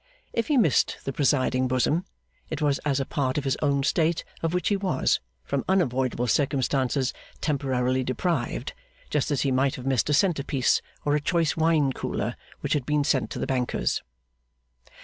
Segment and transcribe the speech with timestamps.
[0.33, 2.05] If he missed the presiding bosom,
[2.49, 6.25] it was as a part of his own state of which he was, from unavoidable
[6.25, 8.73] circumstances, temporarily deprived,
[9.11, 12.73] just as he might have missed a centre piece, or a choice wine cooler, which
[12.73, 14.01] had been sent to the Banker's.